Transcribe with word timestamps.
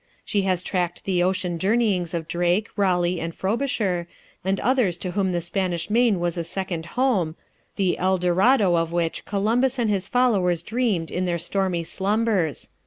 She 0.25 0.41
has 0.49 0.63
tracked 0.63 1.03
the 1.05 1.21
ocean 1.21 1.59
journeyings 1.59 2.15
of 2.15 2.27
Drake, 2.27 2.69
Raleigh, 2.75 3.19
and 3.19 3.35
Frobisher, 3.35 4.07
and 4.43 4.59
others 4.61 4.97
to 4.97 5.11
whom 5.11 5.31
the 5.31 5.41
Spanish 5.41 5.91
main 5.91 6.19
was 6.19 6.37
a 6.37 6.43
second 6.43 6.87
home, 6.97 7.35
the 7.75 7.99
El 7.99 8.17
Dorado 8.17 8.73
of 8.73 8.91
which 8.91 9.25
Columbus 9.25 9.77
and 9.77 9.91
his 9.91 10.07
followers 10.07 10.63
dreamed 10.63 11.11
in 11.11 11.25
their 11.25 11.37
stormy 11.37 11.83
slumbers.... 11.83 12.71